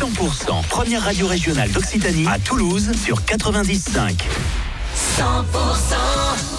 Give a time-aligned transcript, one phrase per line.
[0.00, 4.14] 100%, première radio régionale d'Occitanie à Toulouse sur 95.
[5.18, 5.22] 100%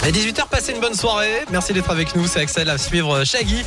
[0.04, 1.44] À 18h, passez une bonne soirée.
[1.52, 2.28] Merci d'être avec nous.
[2.28, 3.64] C'est Axel à suivre Shaggy.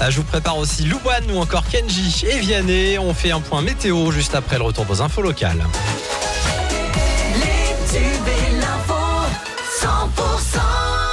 [0.00, 2.98] Euh, Je vous prépare aussi Louane ou encore Kenji et Vianney.
[2.98, 5.62] On fait un point météo juste après le retour aux infos locales.
[7.34, 8.94] Les tubes et l'info,
[9.82, 10.58] 100%.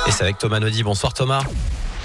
[0.08, 0.84] Et c'est avec Thomas Naudy.
[0.84, 1.42] Bonsoir Thomas.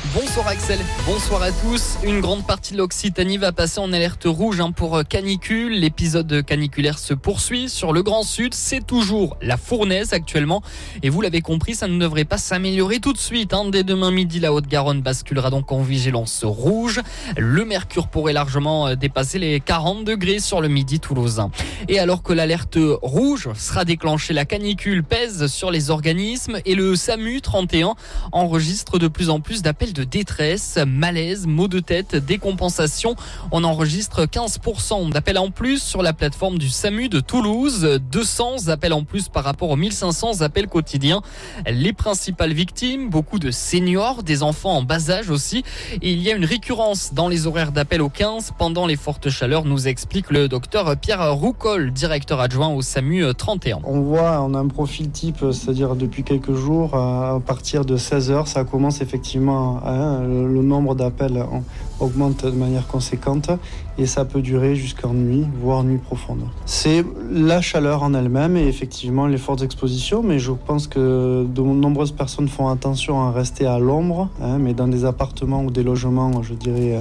[0.07, 1.97] Bonsoir Axel, bonsoir à tous.
[2.03, 5.79] Une grande partie de l'Occitanie va passer en alerte rouge hein, pour canicule.
[5.79, 8.55] L'épisode caniculaire se poursuit sur le Grand Sud.
[8.55, 10.63] C'est toujours la fournaise actuellement.
[11.05, 13.53] Et vous l'avez compris, ça ne devrait pas s'améliorer tout de suite.
[13.53, 13.67] hein.
[13.71, 17.01] Dès demain midi, la Haute-Garonne basculera donc en vigilance rouge.
[17.37, 21.51] Le mercure pourrait largement euh, dépasser les 40 degrés sur le midi toulousain.
[21.89, 26.97] Et alors que l'alerte rouge sera déclenchée, la canicule pèse sur les organismes et le
[26.97, 27.95] SAMU 31
[28.33, 33.17] enregistre de plus en plus d'appels de détresse, malaise, maux de tête, décompensation.
[33.53, 38.93] On enregistre 15% d'appels en plus sur la plateforme du SAMU de Toulouse, 200 appels
[38.93, 41.23] en plus par rapport aux 1500 appels quotidiens.
[41.67, 45.65] Les principales victimes, beaucoup de seniors, des enfants en bas âge aussi.
[46.03, 49.65] Il y a une récurrence dans les horaires d'appel au 15 pendant les fortes chaleurs,
[49.65, 53.79] nous explique le docteur Pierre Roucol, directeur adjoint au SAMU 31.
[53.85, 58.31] On voit, on a un profil type, c'est-à-dire depuis quelques jours, à partir de 16
[58.31, 61.63] heures, ça commence effectivement, hein, le, nombre d'appels en-
[61.99, 63.51] augmente de manière conséquente
[63.99, 66.41] et ça peut durer jusqu'en nuit, voire nuit profonde.
[66.65, 71.61] C'est la chaleur en elle-même et effectivement les fortes expositions, mais je pense que de
[71.61, 75.83] nombreuses personnes font attention à rester à l'ombre, hein, mais dans des appartements ou des
[75.83, 77.01] logements, je dirais, euh,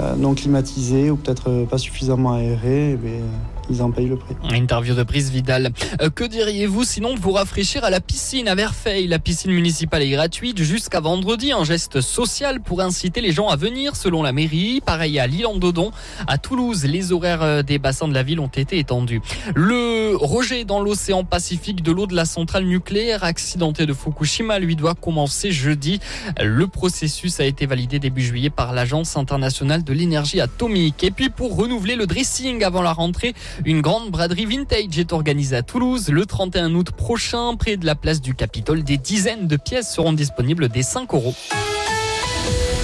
[0.00, 3.20] euh, non climatisés ou peut-être pas suffisamment aérés, euh,
[3.70, 4.34] ils en payent le prix.
[4.50, 5.72] Interview de Brice Vidal.
[6.00, 10.02] Euh, que diriez-vous sinon de vous rafraîchir à la piscine à Verfeil La piscine municipale
[10.02, 11.52] est gratuite jusqu'à vendredi.
[11.52, 14.80] Un geste social pour inciter les gens à venir selon la mairie.
[14.84, 15.90] Pareil à Lille-en-Dodon.
[16.26, 19.20] À Toulouse, les horaires euh, des bassins de la ville ont été étendus.
[19.54, 24.76] Le rejet dans l'océan Pacifique de l'eau de la centrale nucléaire accidentée de Fukushima lui
[24.76, 26.00] doit commencer jeudi.
[26.40, 31.02] Le processus a été validé début juillet par l'Agence internationale de l'énergie atomique.
[31.04, 33.34] Et puis pour renouveler le dressing avant la rentrée,
[33.64, 37.94] une grande braderie vintage est organisée à Toulouse le 31 août prochain, près de la
[37.94, 38.82] place du Capitole.
[38.82, 41.34] Des dizaines de pièces seront disponibles dès 5 euros.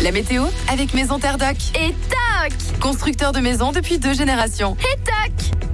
[0.03, 1.57] La météo avec Maison Terre Doc.
[1.75, 4.77] Et tac Constructeur de maisons depuis deux générations.
[4.81, 5.70] Et tac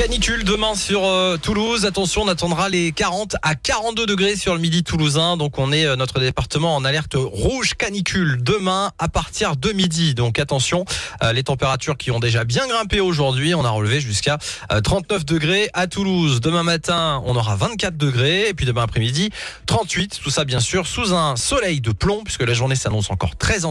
[0.00, 1.84] Canicule demain sur euh, Toulouse.
[1.84, 5.36] Attention, on attendra les 40 à 42 degrés sur le midi toulousain.
[5.36, 10.14] Donc on est euh, notre département en alerte rouge canicule demain à partir de midi.
[10.14, 10.86] Donc attention,
[11.22, 14.38] euh, les températures qui ont déjà bien grimpé aujourd'hui, on a relevé jusqu'à
[14.72, 16.40] euh, 39 degrés à Toulouse.
[16.40, 19.28] Demain matin, on aura 24 degrés et puis demain après-midi
[19.66, 20.18] 38.
[20.22, 23.66] Tout ça bien sûr sous un soleil de plomb puisque la journée s'annonce encore très